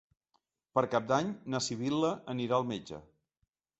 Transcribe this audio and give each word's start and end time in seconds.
Per 0.77 0.83
Cap 0.95 1.11
d'Any 1.11 1.29
na 1.55 1.61
Sibil·la 1.67 2.11
anirà 2.35 2.59
al 2.59 2.67
metge. 2.73 3.03